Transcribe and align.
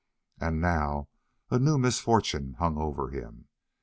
And 0.39 0.59
now 0.59 1.09
a 1.51 1.59
new 1.59 1.77
misfortune 1.77 2.53
hung 2.57 2.75
over 2.79 3.09
him. 3.11 3.49